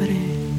hambre. 0.00 0.49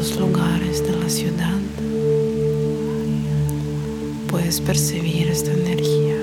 Ciertos 0.00 0.20
lugares 0.20 0.82
de 0.84 0.96
la 0.96 1.08
ciudad. 1.08 1.58
Puedes 4.28 4.60
percibir 4.60 5.28
esta 5.28 5.52
energía 5.52 6.16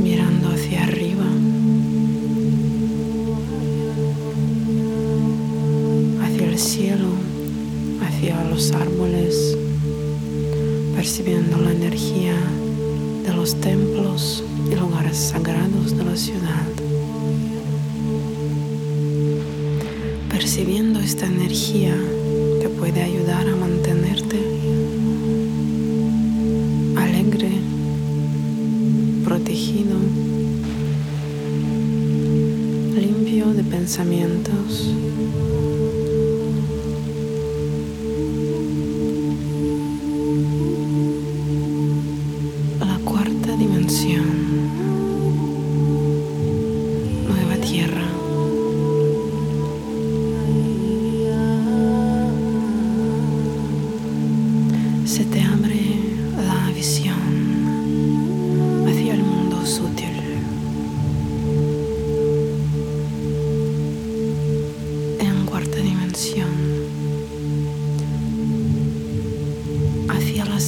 mirando 0.00 0.50
hacia 0.50 0.82
arriba. 0.84 1.24
hacia 6.22 6.46
el 6.46 6.58
cielo, 6.58 7.08
hacia 8.02 8.44
los 8.44 8.72
árboles, 8.72 9.56
percibiendo 10.94 11.58
la 11.58 11.72
energía 11.72 12.34
de 13.24 13.32
los 13.34 13.58
templos 13.60 14.44
y 14.70 14.74
lugares 14.74 15.16
sagrados 15.16 15.96
de 15.96 16.04
la 16.04 16.16
ciudad. 16.16 16.81
Percibiendo 20.42 20.98
esta 20.98 21.26
energía 21.26 21.94
que 22.60 22.68
puede 22.68 23.00
ayudar 23.00 23.46
a 23.46 23.54
mantenerte 23.54 24.38
alegre, 26.96 27.52
protegido, 29.24 29.94
limpio 32.96 33.54
de 33.54 33.62
pensamientos. 33.62 34.90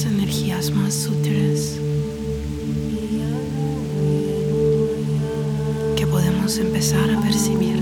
Energías 0.03 0.71
más 0.71 0.93
sutiles. 0.93 1.79
que 5.95 6.05
podemos 6.05 6.57
empezar 6.57 7.09
a 7.09 7.21
percibir. 7.21 7.77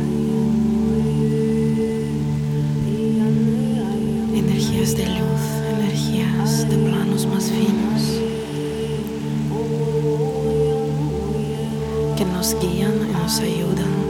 Energías 4.35 4.95
de 4.95 5.05
luz, 5.07 5.43
energías 5.79 6.69
de 6.69 6.77
planos 6.77 7.25
más 7.25 7.45
finos 7.45 8.01
que 12.15 12.25
nos 12.25 12.55
guían 12.59 12.93
y 13.09 13.13
nos 13.13 13.39
ayudan 13.39 14.02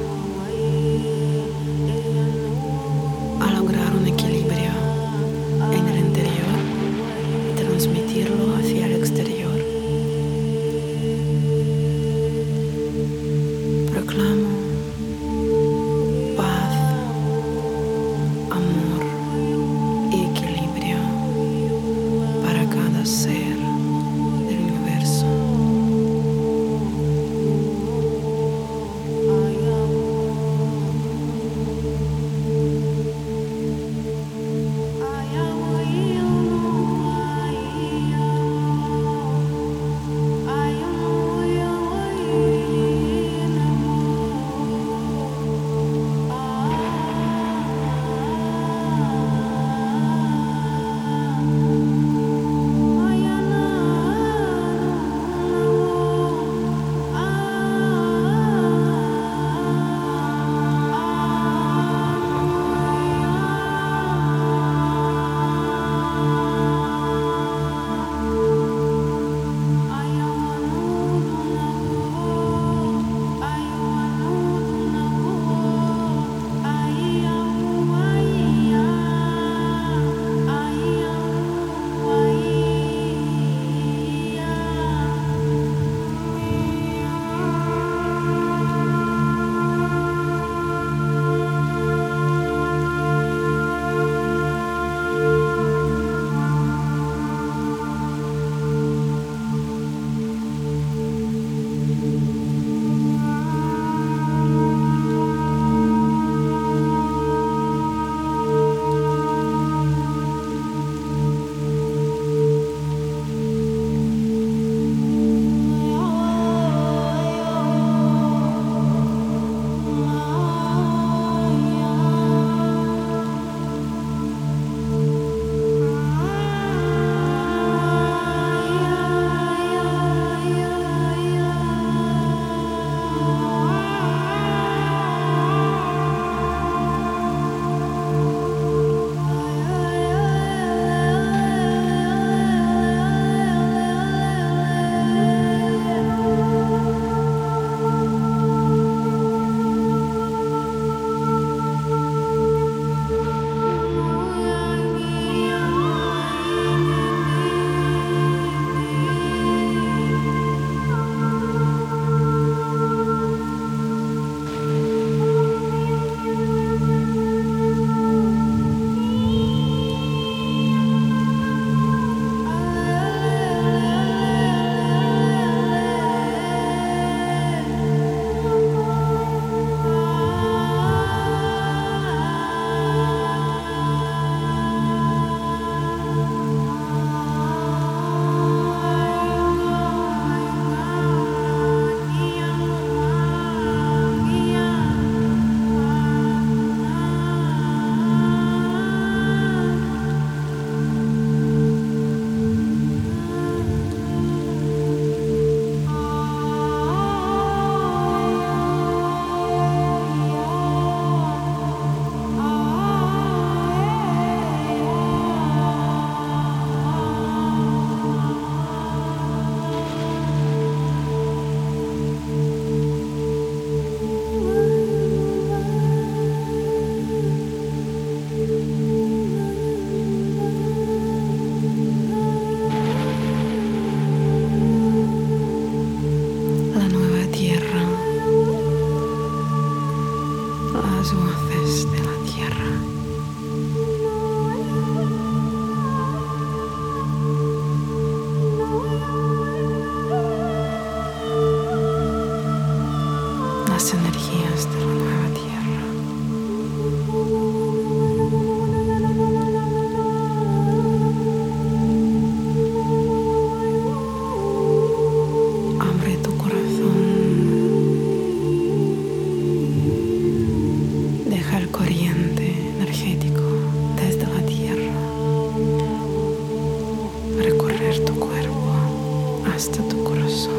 hasta 279.53 279.83
tu 279.88 280.03
corazón. 280.03 280.51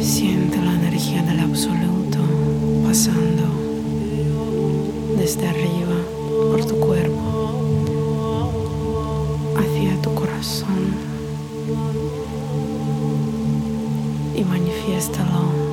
Siente 0.00 0.58
la 0.58 0.74
energía 0.74 1.22
del 1.22 1.40
absoluto 1.40 2.18
pasando 2.84 3.44
desde 5.16 5.48
arriba 5.48 5.96
por 6.50 6.64
tu 6.66 6.76
cuerpo 6.78 7.62
hacia 9.56 10.02
tu 10.02 10.14
corazón 10.14 10.94
y 14.34 14.44
manifiéstalo. 14.44 15.65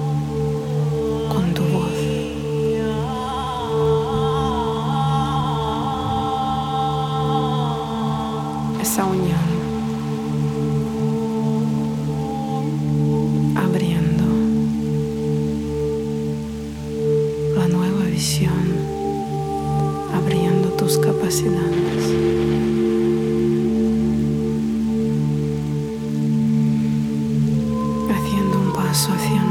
Abriendo 20.14 20.70
tus 20.78 20.98
capacidades. 20.98 22.04
haciendo 28.10 28.60
un 28.60 28.72
paso 28.74 29.12
hacia 29.12 29.43